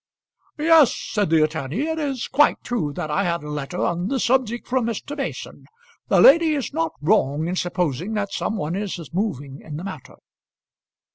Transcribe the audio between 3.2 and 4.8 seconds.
had a letter on the subject